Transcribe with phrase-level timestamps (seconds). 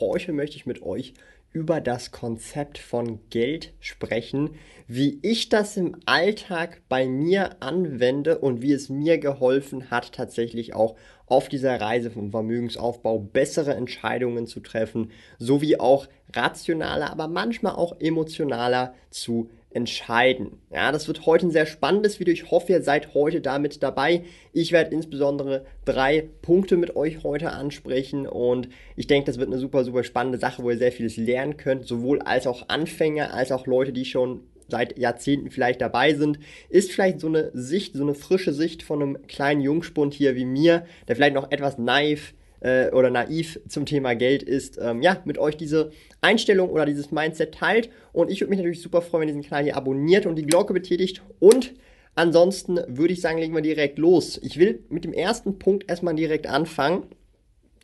[0.00, 1.14] Heute möchte ich mit euch
[1.52, 4.50] über das Konzept von Geld sprechen,
[4.86, 10.74] wie ich das im Alltag bei mir anwende und wie es mir geholfen hat, tatsächlich
[10.74, 10.94] auch
[11.26, 17.98] auf dieser Reise vom Vermögensaufbau bessere Entscheidungen zu treffen, sowie auch rationaler, aber manchmal auch
[17.98, 20.60] emotionaler zu entscheiden.
[20.70, 22.32] Ja, das wird heute ein sehr spannendes Video.
[22.32, 24.24] Ich hoffe, ihr seid heute damit dabei.
[24.52, 29.58] Ich werde insbesondere drei Punkte mit euch heute ansprechen und ich denke, das wird eine
[29.58, 33.52] super, super spannende Sache, wo ihr sehr vieles lernen könnt, sowohl als auch Anfänger, als
[33.52, 38.02] auch Leute, die schon seit Jahrzehnten vielleicht dabei sind, ist vielleicht so eine Sicht, so
[38.02, 42.34] eine frische Sicht von einem kleinen Jungspund hier wie mir, der vielleicht noch etwas naiv
[42.60, 47.10] äh, oder naiv zum Thema Geld ist, ähm, ja, mit euch diese Einstellung oder dieses
[47.10, 47.90] Mindset teilt.
[48.12, 50.46] Und ich würde mich natürlich super freuen, wenn ihr diesen Kanal hier abonniert und die
[50.46, 51.22] Glocke betätigt.
[51.38, 51.74] Und
[52.14, 54.38] ansonsten würde ich sagen, legen wir direkt los.
[54.42, 57.04] Ich will mit dem ersten Punkt erstmal direkt anfangen.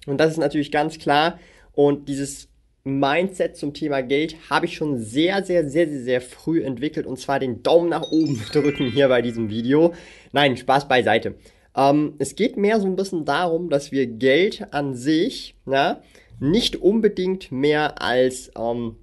[0.06, 1.38] Und das ist natürlich ganz klar.
[1.72, 2.48] Und dieses
[2.84, 7.06] Mindset zum Thema Geld habe ich schon sehr, sehr, sehr, sehr, sehr früh entwickelt.
[7.06, 9.94] Und zwar den Daumen nach oben drücken hier bei diesem Video.
[10.32, 11.36] Nein, Spaß beiseite.
[11.76, 16.02] Ähm, es geht mehr so ein bisschen darum, dass wir Geld an sich na,
[16.40, 18.96] nicht unbedingt mehr als ähm,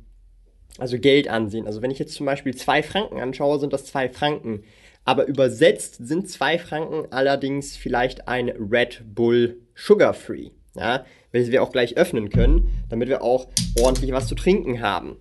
[0.78, 1.68] also Geld ansehen.
[1.68, 4.64] Also wenn ich jetzt zum Beispiel zwei Franken anschaue, sind das zwei Franken.
[5.04, 10.52] Aber übersetzt sind zwei Franken allerdings vielleicht ein Red Bull Sugar Free.
[10.76, 13.48] Ja, welches wir auch gleich öffnen können, damit wir auch
[13.80, 15.18] ordentlich was zu trinken haben.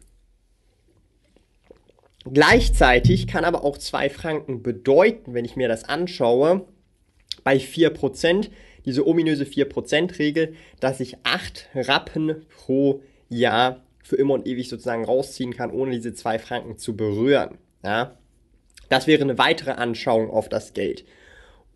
[2.25, 6.67] Gleichzeitig kann aber auch zwei Franken bedeuten, wenn ich mir das anschaue,
[7.45, 8.51] bei 4%,
[8.85, 15.55] diese ominöse 4%-Regel, dass ich 8 Rappen pro Jahr für immer und ewig sozusagen rausziehen
[15.55, 17.59] kann, ohne diese 2 Franken zu berühren.
[17.85, 18.17] Ja?
[18.89, 21.05] Das wäre eine weitere Anschauung auf das Geld.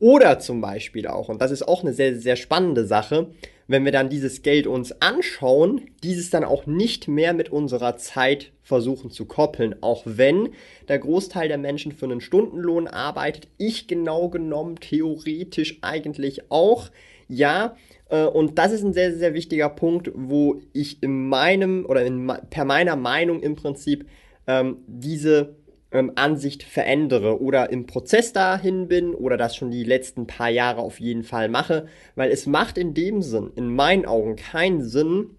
[0.01, 3.31] Oder zum Beispiel auch, und das ist auch eine sehr, sehr spannende Sache,
[3.67, 8.53] wenn wir dann dieses Geld uns anschauen, dieses dann auch nicht mehr mit unserer Zeit
[8.63, 10.51] versuchen zu koppeln, auch wenn
[10.89, 16.91] der Großteil der Menschen für einen Stundenlohn arbeitet, ich genau genommen theoretisch eigentlich auch,
[17.29, 17.77] ja,
[18.11, 22.31] äh, und das ist ein sehr, sehr wichtiger Punkt, wo ich in meinem oder in,
[22.51, 24.07] per meiner Meinung im Prinzip
[24.47, 25.57] ähm, diese
[25.95, 30.83] ähm, Ansicht verändere oder im Prozess dahin bin oder das schon die letzten paar Jahre
[30.83, 35.31] auf jeden Fall mache, weil es macht in dem Sinn, in meinen Augen, keinen Sinn,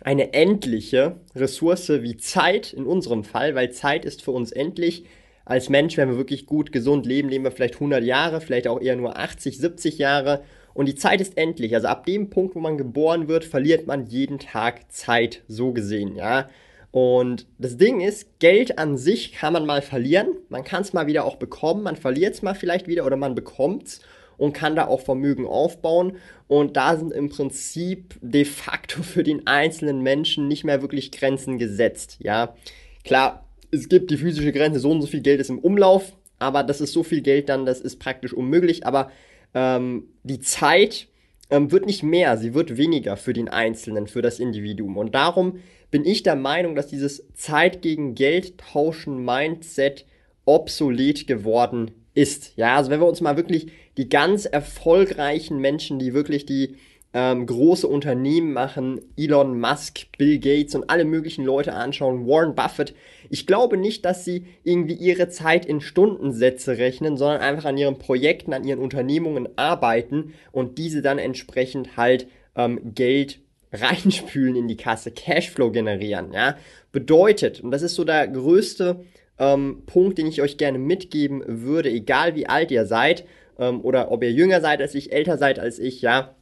[0.00, 5.04] eine endliche Ressource wie Zeit in unserem Fall, weil Zeit ist für uns endlich.
[5.44, 8.80] Als Mensch, wenn wir wirklich gut, gesund leben, leben wir vielleicht 100 Jahre, vielleicht auch
[8.80, 10.44] eher nur 80, 70 Jahre.
[10.72, 11.74] Und die Zeit ist endlich.
[11.74, 16.14] Also ab dem Punkt, wo man geboren wird, verliert man jeden Tag Zeit, so gesehen,
[16.14, 16.48] ja.
[16.92, 20.28] Und das Ding ist, Geld an sich kann man mal verlieren.
[20.48, 21.82] Man kann es mal wieder auch bekommen.
[21.82, 24.00] Man verliert es mal vielleicht wieder oder man bekommt es
[24.36, 26.16] und kann da auch Vermögen aufbauen.
[26.48, 31.58] Und da sind im Prinzip de facto für den einzelnen Menschen nicht mehr wirklich Grenzen
[31.58, 32.16] gesetzt.
[32.20, 32.56] Ja,
[33.04, 36.64] klar, es gibt die physische Grenze, so und so viel Geld ist im Umlauf, aber
[36.64, 38.84] das ist so viel Geld dann, das ist praktisch unmöglich.
[38.86, 39.12] Aber
[39.54, 41.06] ähm, die Zeit
[41.50, 44.96] ähm, wird nicht mehr, sie wird weniger für den Einzelnen, für das Individuum.
[44.96, 50.06] Und darum bin ich der Meinung, dass dieses Zeit gegen Geld tauschen Mindset
[50.44, 52.56] obsolet geworden ist.
[52.56, 56.76] Ja, also wenn wir uns mal wirklich die ganz erfolgreichen Menschen, die wirklich die
[57.12, 62.94] ähm, große Unternehmen machen, Elon Musk, Bill Gates und alle möglichen Leute anschauen, Warren Buffett,
[63.30, 67.98] ich glaube nicht, dass sie irgendwie ihre Zeit in Stundensätze rechnen, sondern einfach an ihren
[67.98, 73.40] Projekten, an ihren Unternehmungen arbeiten und diese dann entsprechend halt ähm, Geld
[73.72, 76.56] reinspülen in die Kasse, Cashflow generieren, ja.
[76.92, 79.04] Bedeutet, und das ist so der größte
[79.38, 83.24] ähm, Punkt, den ich euch gerne mitgeben würde, egal wie alt ihr seid,
[83.58, 86.34] ähm, oder ob ihr jünger seid als ich, älter seid als ich, ja,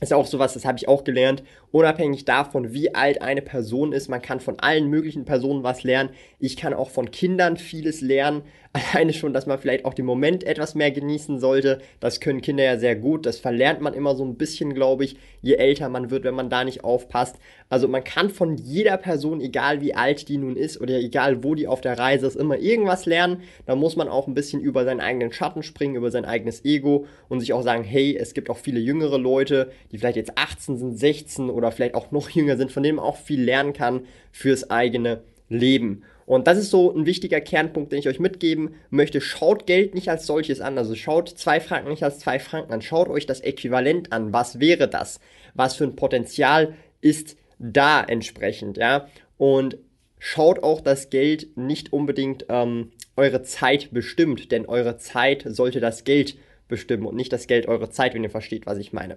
[0.00, 1.42] ist auch sowas, das habe ich auch gelernt.
[1.72, 6.10] Unabhängig davon, wie alt eine Person ist, man kann von allen möglichen Personen was lernen.
[6.38, 8.42] Ich kann auch von Kindern vieles lernen.
[8.72, 11.80] Alleine schon, dass man vielleicht auch den Moment etwas mehr genießen sollte.
[11.98, 13.26] Das können Kinder ja sehr gut.
[13.26, 16.50] Das verlernt man immer so ein bisschen, glaube ich, je älter man wird, wenn man
[16.50, 17.34] da nicht aufpasst.
[17.68, 21.56] Also man kann von jeder Person, egal wie alt die nun ist oder egal wo
[21.56, 23.42] die auf der Reise ist, immer irgendwas lernen.
[23.66, 27.06] Da muss man auch ein bisschen über seinen eigenen Schatten springen, über sein eigenes Ego
[27.28, 30.78] und sich auch sagen, hey, es gibt auch viele jüngere Leute, die vielleicht jetzt 18
[30.78, 34.02] sind, 16 oder vielleicht auch noch jünger sind, von denen man auch viel lernen kann
[34.30, 36.04] fürs eigene Leben.
[36.30, 39.20] Und das ist so ein wichtiger Kernpunkt, den ich euch mitgeben möchte.
[39.20, 40.78] Schaut Geld nicht als solches an.
[40.78, 42.82] Also schaut zwei Franken nicht als zwei Franken an.
[42.82, 44.32] Schaut euch das Äquivalent an.
[44.32, 45.18] Was wäre das?
[45.54, 49.08] Was für ein Potenzial ist da entsprechend, ja?
[49.38, 49.78] Und
[50.20, 56.04] schaut auch, dass Geld nicht unbedingt ähm, eure Zeit bestimmt, denn eure Zeit sollte das
[56.04, 56.36] Geld
[56.68, 59.16] bestimmen und nicht das Geld eure Zeit, wenn ihr versteht, was ich meine.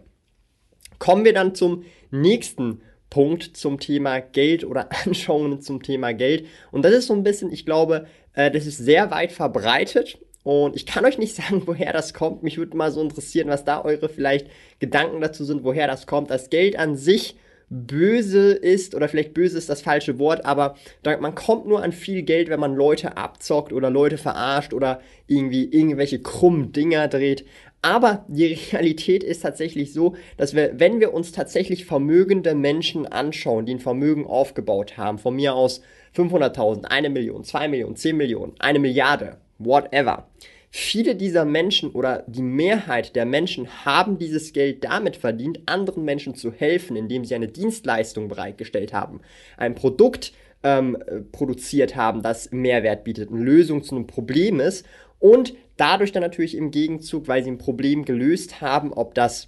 [0.97, 2.81] Kommen wir dann zum nächsten
[3.13, 6.47] Punkt zum Thema Geld oder Anschauungen zum Thema Geld.
[6.71, 10.17] Und das ist so ein bisschen, ich glaube, äh, das ist sehr weit verbreitet.
[10.41, 12.41] Und ich kann euch nicht sagen, woher das kommt.
[12.41, 14.47] Mich würde mal so interessieren, was da eure vielleicht
[14.79, 16.31] Gedanken dazu sind, woher das kommt.
[16.31, 17.35] Das Geld an sich
[17.69, 20.75] böse ist, oder vielleicht böse ist das falsche Wort, aber
[21.19, 25.65] man kommt nur an viel Geld, wenn man Leute abzockt oder Leute verarscht oder irgendwie
[25.65, 27.45] irgendwelche krummen Dinger dreht.
[27.83, 33.65] Aber die Realität ist tatsächlich so, dass wir, wenn wir uns tatsächlich vermögende Menschen anschauen,
[33.65, 35.81] die ein Vermögen aufgebaut haben, von mir aus
[36.15, 40.29] 500.000, eine Million, zwei Millionen, zehn Millionen, eine Milliarde, whatever.
[40.69, 46.35] Viele dieser Menschen oder die Mehrheit der Menschen haben dieses Geld damit verdient, anderen Menschen
[46.35, 49.19] zu helfen, indem sie eine Dienstleistung bereitgestellt haben,
[49.57, 50.31] ein Produkt
[50.63, 50.97] ähm,
[51.31, 54.85] produziert haben, das Mehrwert bietet, eine Lösung zu einem Problem ist
[55.19, 59.47] und dadurch dann natürlich im Gegenzug, weil sie ein Problem gelöst haben, ob das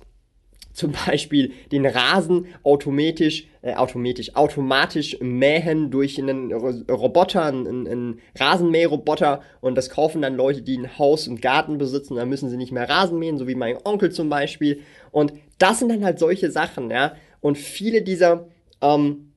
[0.76, 9.42] zum Beispiel den Rasen automatisch, äh, automatisch, automatisch mähen durch einen Roboter, einen, einen Rasenmäherroboter
[9.62, 12.74] und das kaufen dann Leute, die ein Haus und Garten besitzen, dann müssen sie nicht
[12.74, 14.82] mehr Rasen mähen, so wie mein Onkel zum Beispiel.
[15.12, 17.16] Und das sind dann halt solche Sachen, ja.
[17.40, 18.48] Und viele dieser
[18.82, 19.32] ähm,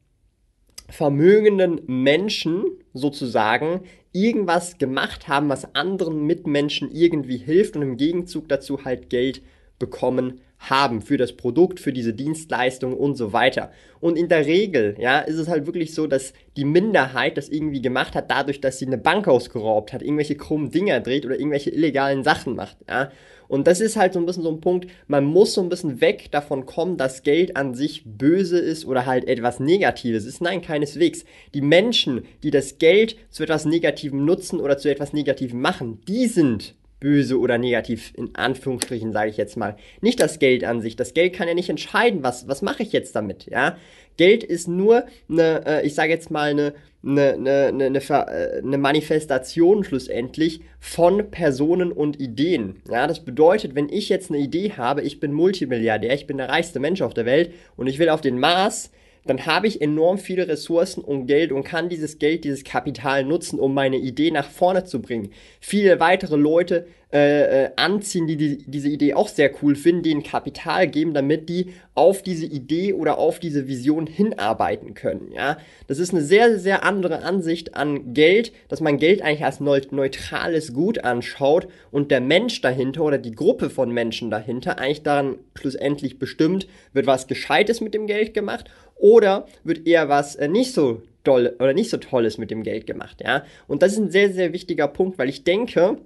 [0.89, 2.65] vermögenden Menschen
[2.95, 3.83] sozusagen
[4.13, 9.43] irgendwas gemacht haben, was anderen Mitmenschen irgendwie hilft und im Gegenzug dazu halt Geld
[9.79, 13.71] bekommen haben für das Produkt, für diese Dienstleistung und so weiter.
[14.01, 17.83] Und in der Regel, ja, ist es halt wirklich so, dass die Minderheit das irgendwie
[17.83, 21.71] gemacht hat, dadurch, dass sie eine Bank ausgeraubt hat, irgendwelche krummen Dinger dreht oder irgendwelche
[21.71, 23.11] illegalen Sachen macht, ja.
[23.49, 26.03] Und das ist halt so ein bisschen so ein Punkt, man muss so ein bisschen
[26.03, 30.43] weg davon kommen, dass Geld an sich böse ist oder halt etwas Negatives ist.
[30.43, 31.25] Nein, keineswegs.
[31.55, 36.27] Die Menschen, die das Geld zu etwas Negativem nutzen oder zu etwas Negativem machen, die
[36.27, 39.77] sind böse oder negativ, in Anführungsstrichen sage ich jetzt mal.
[40.01, 40.97] Nicht das Geld an sich.
[40.97, 43.77] Das Geld kann ja nicht entscheiden, was, was mache ich jetzt damit, ja.
[44.17, 46.75] Geld ist nur eine, äh, ich sage jetzt mal, eine,
[47.05, 52.83] eine, eine, eine, äh, eine Manifestation schlussendlich von Personen und Ideen.
[52.91, 56.49] Ja, das bedeutet, wenn ich jetzt eine Idee habe, ich bin Multimilliardär, ich bin der
[56.49, 58.91] reichste Mensch auf der Welt und ich will auf den Mars,
[59.29, 63.61] dann habe ich enorm viele Ressourcen und Geld und kann dieses Geld, dieses Kapital nutzen,
[63.61, 65.31] um meine Idee nach vorne zu bringen.
[65.61, 70.23] Viele weitere Leute äh, äh, anziehen, die, die diese Idee auch sehr cool finden, denen
[70.23, 75.33] Kapital geben, damit die auf diese Idee oder auf diese Vision hinarbeiten können.
[75.33, 79.61] Ja, das ist eine sehr, sehr andere Ansicht an Geld, dass man Geld eigentlich als
[79.61, 85.39] neutrales Gut anschaut und der Mensch dahinter oder die Gruppe von Menschen dahinter eigentlich daran
[85.55, 90.73] schlussendlich bestimmt, wird was Gescheites mit dem Geld gemacht oder wird eher was äh, nicht
[90.73, 93.23] so doll oder nicht so tolles mit dem Geld gemacht.
[93.25, 95.99] Ja, und das ist ein sehr, sehr wichtiger Punkt, weil ich denke,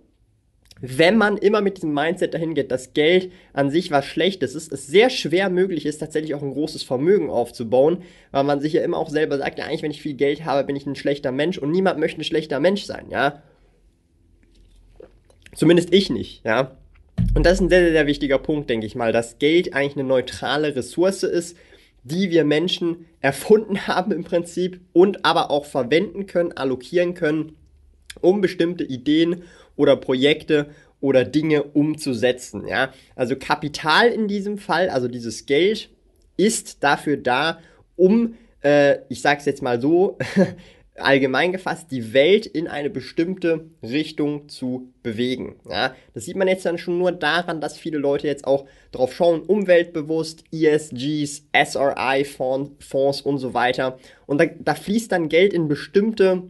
[0.84, 4.72] wenn man immer mit diesem Mindset dahin geht, dass Geld an sich was Schlechtes ist,
[4.72, 8.82] es sehr schwer möglich ist, tatsächlich auch ein großes Vermögen aufzubauen, weil man sich ja
[8.82, 11.30] immer auch selber sagt, ja eigentlich, wenn ich viel Geld habe, bin ich ein schlechter
[11.30, 13.42] Mensch und niemand möchte ein schlechter Mensch sein, ja.
[15.54, 16.76] Zumindest ich nicht, ja.
[17.34, 19.96] Und das ist ein sehr, sehr, sehr wichtiger Punkt, denke ich mal, dass Geld eigentlich
[19.96, 21.56] eine neutrale Ressource ist,
[22.04, 27.56] die wir Menschen erfunden haben im Prinzip und aber auch verwenden können, allokieren können,
[28.20, 29.42] um bestimmte Ideen
[29.76, 32.66] oder Projekte oder Dinge umzusetzen.
[32.66, 32.92] Ja?
[33.16, 35.90] Also Kapital in diesem Fall, also dieses Geld,
[36.36, 37.58] ist dafür da,
[37.96, 40.18] um, äh, ich sage es jetzt mal so,
[41.02, 45.56] allgemein gefasst, die Welt in eine bestimmte Richtung zu bewegen.
[45.68, 49.14] Ja, das sieht man jetzt dann schon nur daran, dass viele Leute jetzt auch drauf
[49.14, 53.98] schauen, umweltbewusst, ESGs, SRI-Fonds und so weiter.
[54.26, 56.44] Und da, da fließt dann Geld in bestimmte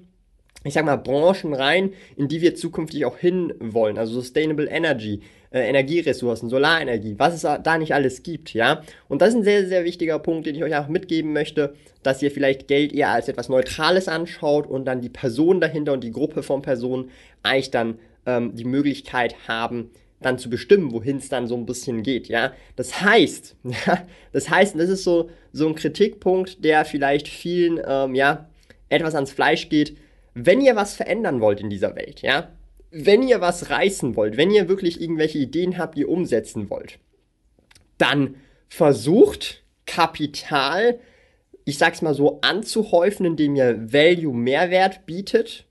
[0.64, 3.98] ich sag mal, Branchen rein, in die wir zukünftig auch hin wollen.
[3.98, 5.20] Also Sustainable Energy,
[5.52, 8.82] äh, Energieressourcen, Solarenergie, was es da nicht alles gibt, ja.
[9.08, 12.22] Und das ist ein sehr, sehr wichtiger Punkt, den ich euch auch mitgeben möchte, dass
[12.22, 16.10] ihr vielleicht Geld eher als etwas Neutrales anschaut und dann die Person dahinter und die
[16.10, 17.10] Gruppe von Personen
[17.42, 19.90] eigentlich dann ähm, die Möglichkeit haben,
[20.20, 22.52] dann zu bestimmen, wohin es dann so ein bisschen geht, ja.
[22.76, 23.56] Das heißt,
[24.32, 28.48] das heißt, das ist so, so ein Kritikpunkt, der vielleicht vielen, ähm, ja,
[28.88, 29.96] etwas ans Fleisch geht,
[30.34, 32.48] wenn ihr was verändern wollt in dieser Welt, ja,
[32.92, 36.98] wenn ihr was reißen wollt, wenn ihr wirklich irgendwelche Ideen habt, die ihr umsetzen wollt,
[37.98, 38.36] dann
[38.68, 41.00] versucht, Kapital,
[41.64, 45.66] ich sag's mal so, anzuhäufen, indem ihr Value Mehrwert bietet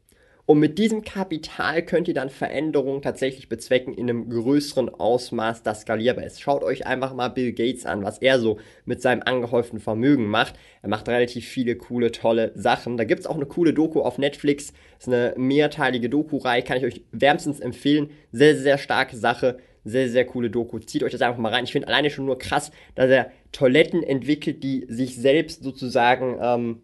[0.46, 5.82] und mit diesem Kapital könnt ihr dann Veränderungen tatsächlich bezwecken in einem größeren Ausmaß, das
[5.82, 6.42] skalierbar ist.
[6.42, 10.56] Schaut euch einfach mal Bill Gates an, was er so mit seinem angehäuften Vermögen macht.
[10.82, 12.98] Er macht relativ viele coole, tolle Sachen.
[12.98, 14.74] Da gibt es auch eine coole Doku auf Netflix.
[14.98, 18.10] Das ist eine mehrteilige Doku-Reihe, kann ich euch wärmstens empfehlen.
[18.32, 19.60] Sehr, sehr starke Sache.
[19.84, 20.80] Sehr, sehr coole Doku.
[20.80, 21.64] Zieht euch das einfach mal rein.
[21.64, 26.82] Ich finde alleine schon nur krass, dass er Toiletten entwickelt, die sich selbst sozusagen, ähm,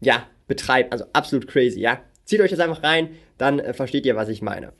[0.00, 0.90] ja, betreiben.
[0.90, 2.00] Also absolut crazy, ja.
[2.32, 4.72] Zieht euch das einfach rein, dann äh, versteht ihr, was ich meine.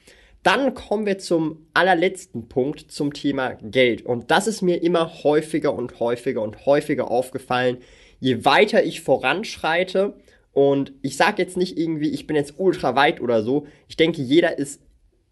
[0.42, 4.06] Dann kommen wir zum allerletzten Punkt, zum Thema Geld.
[4.06, 7.76] Und das ist mir immer häufiger und häufiger und häufiger aufgefallen.
[8.20, 10.14] Je weiter ich voranschreite,
[10.52, 13.66] und ich sage jetzt nicht irgendwie, ich bin jetzt ultra weit oder so.
[13.86, 14.80] Ich denke, jeder ist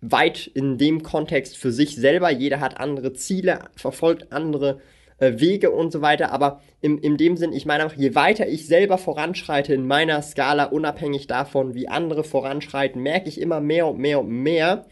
[0.02, 2.30] weit in dem Kontext für sich selber.
[2.30, 4.78] Jeder hat andere Ziele, verfolgt andere
[5.20, 6.32] äh, Wege und so weiter.
[6.32, 10.20] Aber in, in dem Sinn, ich meine einfach, je weiter ich selber voranschreite in meiner
[10.22, 14.86] Skala, unabhängig davon, wie andere voranschreiten, merke ich immer mehr und mehr und mehr,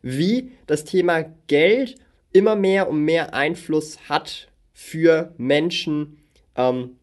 [0.00, 1.96] wie das Thema Geld
[2.32, 6.18] immer mehr und mehr Einfluss hat für Menschen,
[6.56, 6.96] ähm,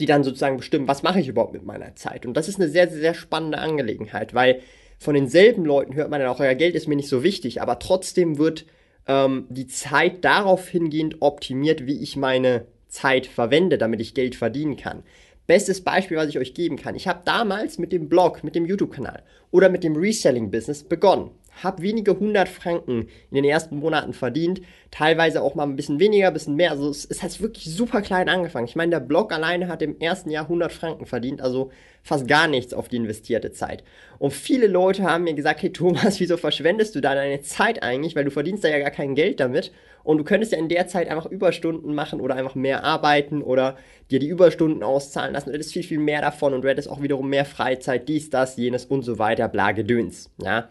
[0.00, 2.26] die dann sozusagen bestimmen, was mache ich überhaupt mit meiner Zeit.
[2.26, 4.60] Und das ist eine sehr, sehr, sehr spannende Angelegenheit, weil
[4.98, 7.78] von denselben Leuten hört man dann auch, euer Geld ist mir nicht so wichtig, aber
[7.78, 8.66] trotzdem wird
[9.06, 14.76] ähm, die Zeit darauf hingehend optimiert, wie ich meine Zeit verwende, damit ich Geld verdienen
[14.76, 15.02] kann.
[15.46, 16.94] Bestes Beispiel, was ich euch geben kann.
[16.94, 21.30] Ich habe damals mit dem Blog, mit dem YouTube-Kanal oder mit dem Reselling-Business begonnen
[21.62, 26.28] habe wenige hundert Franken in den ersten Monaten verdient, teilweise auch mal ein bisschen weniger,
[26.28, 26.70] ein bisschen mehr.
[26.70, 28.66] Also es, es hat wirklich super klein angefangen.
[28.66, 31.70] Ich meine, der Blog alleine hat im ersten Jahr 100 Franken verdient, also
[32.02, 33.84] fast gar nichts auf die investierte Zeit.
[34.18, 38.16] Und viele Leute haben mir gesagt, hey Thomas, wieso verschwendest du da deine Zeit eigentlich,
[38.16, 39.72] weil du verdienst da ja gar kein Geld damit
[40.04, 43.76] und du könntest ja in der Zeit einfach Überstunden machen oder einfach mehr arbeiten oder
[44.10, 45.50] dir die Überstunden auszahlen lassen.
[45.50, 48.56] Du hättest viel, viel mehr davon und du hättest auch wiederum mehr Freizeit, dies, das,
[48.56, 50.68] jenes und so weiter, bla, Gedöns, ja.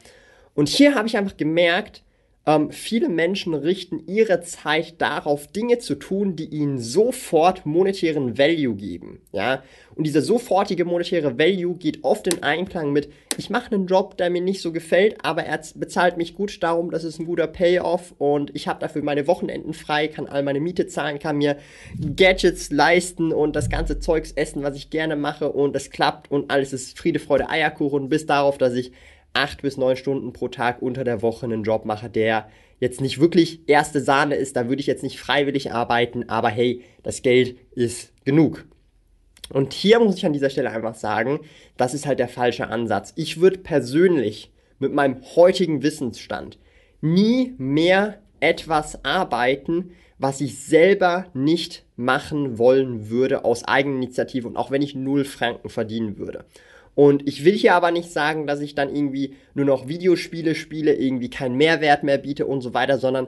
[0.55, 2.03] Und hier habe ich einfach gemerkt,
[2.43, 8.75] ähm, viele Menschen richten ihre Zeit darauf, Dinge zu tun, die ihnen sofort monetären Value
[8.75, 9.22] geben.
[9.31, 9.62] Ja?
[9.93, 14.31] Und dieser sofortige monetäre Value geht oft in Einklang mit, ich mache einen Job, der
[14.31, 18.15] mir nicht so gefällt, aber er bezahlt mich gut darum, das ist ein guter Payoff
[18.17, 21.58] und ich habe dafür meine Wochenenden frei, kann all meine Miete zahlen, kann mir
[22.15, 26.50] Gadgets leisten und das ganze Zeugs essen, was ich gerne mache und es klappt und
[26.50, 28.91] alles ist Friede, Freude, Eierkuchen, bis darauf, dass ich
[29.33, 33.19] acht bis neun Stunden pro Tag unter der Woche einen Job mache, der jetzt nicht
[33.19, 37.55] wirklich erste Sahne ist, da würde ich jetzt nicht freiwillig arbeiten, aber hey, das Geld
[37.75, 38.65] ist genug.
[39.53, 41.41] Und hier muss ich an dieser Stelle einfach sagen,
[41.77, 43.13] das ist halt der falsche Ansatz.
[43.15, 46.57] Ich würde persönlich mit meinem heutigen Wissensstand
[47.01, 54.71] nie mehr etwas arbeiten, was ich selber nicht machen wollen würde aus Eigeninitiative und auch
[54.71, 56.45] wenn ich null Franken verdienen würde.
[56.95, 60.93] Und ich will hier aber nicht sagen, dass ich dann irgendwie nur noch Videospiele spiele,
[60.93, 63.27] irgendwie keinen Mehrwert mehr biete und so weiter, sondern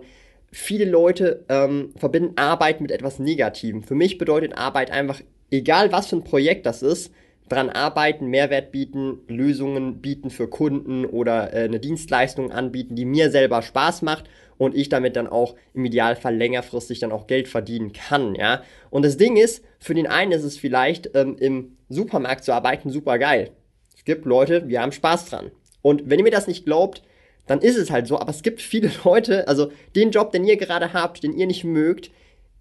[0.52, 3.84] viele Leute ähm, verbinden Arbeit mit etwas Negativem.
[3.84, 7.12] Für mich bedeutet Arbeit einfach, egal was für ein Projekt das ist,
[7.50, 13.32] dran arbeiten, Mehrwert bieten, Lösungen bieten für Kunden oder äh, eine Dienstleistung anbieten, die mir
[13.32, 14.26] selber Spaß macht
[14.58, 18.64] und ich damit dann auch im Idealfall längerfristig dann auch Geld verdienen kann, ja.
[18.90, 22.90] Und das Ding ist, für den einen ist es vielleicht ähm, im Supermarkt zu arbeiten
[22.90, 23.52] super geil.
[23.96, 25.52] Es gibt Leute, die haben Spaß dran.
[25.82, 27.04] Und wenn ihr mir das nicht glaubt,
[27.48, 28.20] dann ist es halt so.
[28.20, 31.64] Aber es gibt viele Leute, also den Job, den ihr gerade habt, den ihr nicht
[31.64, 32.12] mögt,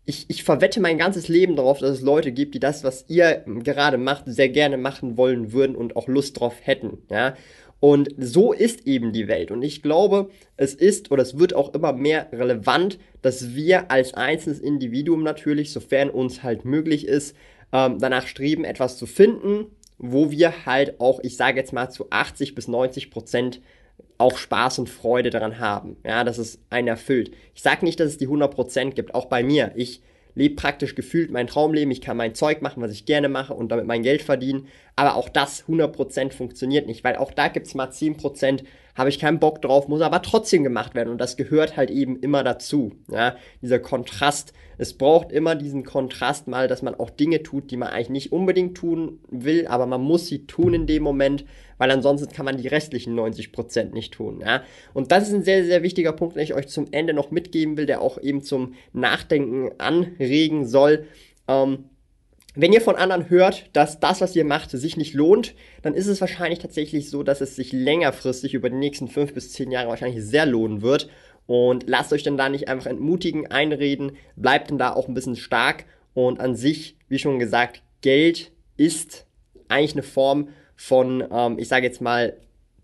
[0.05, 3.45] ich, ich verwette mein ganzes Leben darauf, dass es Leute gibt, die das, was ihr
[3.47, 6.99] gerade macht, sehr gerne machen wollen würden und auch Lust drauf hätten.
[7.09, 7.37] Ja?
[7.79, 9.51] Und so ist eben die Welt.
[9.51, 14.15] Und ich glaube, es ist oder es wird auch immer mehr relevant, dass wir als
[14.15, 17.37] einzelnes Individuum natürlich, sofern uns halt möglich ist,
[17.73, 19.67] ähm, danach streben, etwas zu finden,
[19.99, 23.61] wo wir halt auch, ich sage jetzt mal, zu 80 bis 90 Prozent
[24.19, 25.97] auch Spaß und Freude daran haben.
[26.07, 27.33] Ja, dass es einen erfüllt.
[27.55, 29.73] Ich sage nicht, dass es die 100 Prozent gibt, auch bei mir.
[29.75, 30.03] Ich
[30.35, 31.91] lebe praktisch gefühlt mein Traumleben.
[31.91, 34.69] Ich kann mein Zeug machen, was ich gerne mache und damit mein Geld verdienen.
[34.97, 39.19] Aber auch das 100% funktioniert nicht, weil auch da gibt es mal 10%, habe ich
[39.19, 41.09] keinen Bock drauf, muss aber trotzdem gemacht werden.
[41.09, 42.93] Und das gehört halt eben immer dazu.
[43.11, 43.37] Ja?
[43.63, 44.53] Dieser Kontrast.
[44.79, 48.33] Es braucht immer diesen Kontrast mal, dass man auch Dinge tut, die man eigentlich nicht
[48.33, 51.45] unbedingt tun will, aber man muss sie tun in dem Moment,
[51.79, 54.41] weil ansonsten kann man die restlichen 90% nicht tun.
[54.45, 54.63] Ja?
[54.93, 57.77] Und das ist ein sehr, sehr wichtiger Punkt, den ich euch zum Ende noch mitgeben
[57.77, 61.07] will, der auch eben zum Nachdenken anregen soll.
[61.49, 61.85] Ähm,
[62.55, 66.07] wenn ihr von anderen hört, dass das, was ihr macht, sich nicht lohnt, dann ist
[66.07, 69.89] es wahrscheinlich tatsächlich so, dass es sich längerfristig über die nächsten fünf bis zehn Jahre
[69.89, 71.09] wahrscheinlich sehr lohnen wird.
[71.47, 75.37] Und lasst euch dann da nicht einfach entmutigen, einreden, bleibt dann da auch ein bisschen
[75.37, 75.87] stark.
[76.15, 79.27] Und an sich, wie schon gesagt, Geld ist
[79.69, 82.37] eigentlich eine Form von, ähm, ich sage jetzt mal,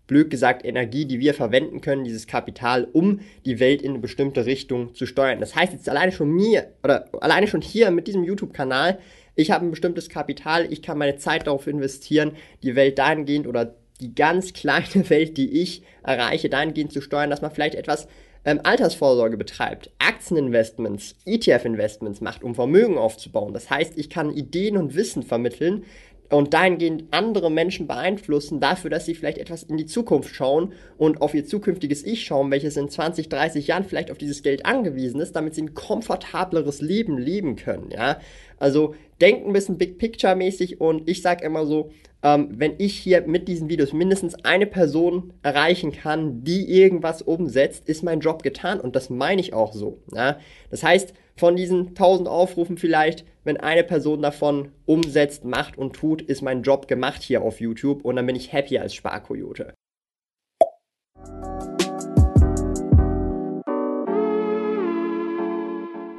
[0.09, 4.47] blöd gesagt, Energie, die wir verwenden können, dieses Kapital, um die Welt in eine bestimmte
[4.47, 5.39] Richtung zu steuern.
[5.39, 8.97] Das heißt jetzt alleine schon mir oder alleine schon hier mit diesem YouTube-Kanal,
[9.39, 13.75] ich habe ein bestimmtes Kapital, ich kann meine Zeit darauf investieren, die Welt dahingehend oder
[14.01, 18.07] die ganz kleine Welt, die ich erreiche, dahingehend zu steuern, dass man vielleicht etwas
[18.45, 23.53] ähm, Altersvorsorge betreibt, Aktieninvestments, ETF-Investments macht, um Vermögen aufzubauen.
[23.53, 25.85] Das heißt, ich kann Ideen und Wissen vermitteln,
[26.29, 31.21] und dahingehend andere Menschen beeinflussen dafür, dass sie vielleicht etwas in die Zukunft schauen und
[31.21, 35.19] auf ihr zukünftiges Ich schauen, welches in 20, 30 Jahren vielleicht auf dieses Geld angewiesen
[35.19, 38.19] ist, damit sie ein komfortableres Leben leben können, ja.
[38.57, 42.99] Also denkt ein bisschen Big Picture mäßig und ich sag immer so, ähm, wenn ich
[42.99, 48.43] hier mit diesen Videos mindestens eine Person erreichen kann, die irgendwas umsetzt, ist mein Job
[48.43, 50.37] getan und das meine ich auch so, ja.
[50.69, 56.21] Das heißt, von diesen 1000 Aufrufen vielleicht, wenn eine Person davon umsetzt, macht und tut,
[56.21, 59.73] ist mein Job gemacht hier auf YouTube und dann bin ich happy als Sparkoyote.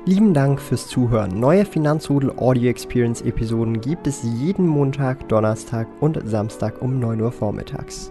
[0.07, 1.39] Lieben Dank fürs Zuhören.
[1.39, 7.31] Neue Finanzrudel Audio Experience Episoden gibt es jeden Montag, Donnerstag und Samstag um 9 Uhr
[7.31, 8.11] vormittags.